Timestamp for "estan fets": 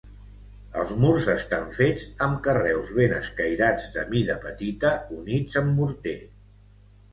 1.33-2.05